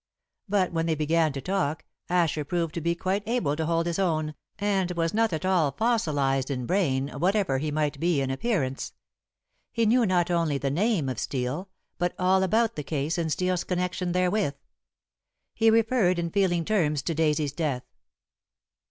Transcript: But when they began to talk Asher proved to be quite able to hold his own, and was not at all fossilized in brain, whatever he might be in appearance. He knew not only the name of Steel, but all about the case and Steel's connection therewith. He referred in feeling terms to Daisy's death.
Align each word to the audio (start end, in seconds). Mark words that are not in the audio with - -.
But 0.49 0.73
when 0.73 0.87
they 0.87 0.95
began 0.95 1.31
to 1.33 1.41
talk 1.41 1.85
Asher 2.09 2.43
proved 2.43 2.73
to 2.73 2.81
be 2.81 2.95
quite 2.95 3.21
able 3.27 3.55
to 3.55 3.67
hold 3.67 3.85
his 3.85 3.99
own, 3.99 4.33
and 4.57 4.89
was 4.93 5.13
not 5.13 5.31
at 5.31 5.45
all 5.45 5.73
fossilized 5.73 6.49
in 6.49 6.65
brain, 6.65 7.09
whatever 7.09 7.59
he 7.59 7.69
might 7.69 7.99
be 7.99 8.19
in 8.19 8.31
appearance. 8.31 8.93
He 9.71 9.85
knew 9.85 10.07
not 10.07 10.31
only 10.31 10.57
the 10.57 10.71
name 10.71 11.07
of 11.07 11.19
Steel, 11.19 11.69
but 11.99 12.15
all 12.17 12.41
about 12.41 12.75
the 12.77 12.83
case 12.83 13.19
and 13.19 13.31
Steel's 13.31 13.63
connection 13.63 14.11
therewith. 14.11 14.55
He 15.53 15.69
referred 15.69 16.17
in 16.17 16.31
feeling 16.31 16.65
terms 16.65 17.03
to 17.03 17.13
Daisy's 17.13 17.53
death. 17.53 17.83